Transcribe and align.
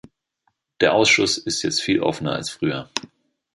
Der 0.79 0.95
Ausschuss 0.95 1.37
ist 1.37 1.61
jetzt 1.61 1.79
viel 1.79 2.01
offener 2.01 2.31
als 2.33 2.49
früher. 2.49 2.89